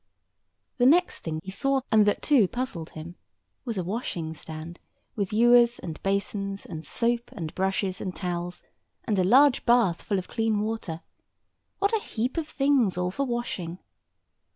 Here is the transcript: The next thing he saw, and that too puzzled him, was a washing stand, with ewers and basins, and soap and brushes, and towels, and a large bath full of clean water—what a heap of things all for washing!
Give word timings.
The 0.77 0.87
next 0.87 1.19
thing 1.19 1.39
he 1.43 1.51
saw, 1.51 1.81
and 1.91 2.07
that 2.07 2.23
too 2.23 2.47
puzzled 2.47 2.89
him, 2.89 3.17
was 3.65 3.77
a 3.77 3.83
washing 3.83 4.33
stand, 4.33 4.79
with 5.15 5.31
ewers 5.31 5.77
and 5.77 6.01
basins, 6.01 6.65
and 6.65 6.83
soap 6.87 7.31
and 7.33 7.53
brushes, 7.53 8.01
and 8.01 8.15
towels, 8.15 8.63
and 9.03 9.19
a 9.19 9.23
large 9.23 9.63
bath 9.63 10.01
full 10.01 10.17
of 10.17 10.27
clean 10.27 10.59
water—what 10.61 11.95
a 11.95 12.03
heap 12.03 12.37
of 12.37 12.47
things 12.47 12.97
all 12.97 13.11
for 13.11 13.27
washing! 13.27 13.77